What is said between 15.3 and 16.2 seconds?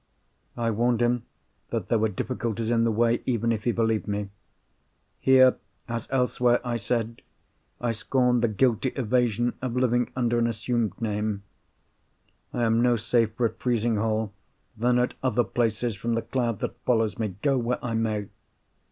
places from